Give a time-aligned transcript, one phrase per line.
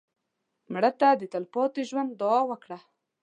[0.73, 2.77] مړه ته د تلپاتې ژوند دعا وکړه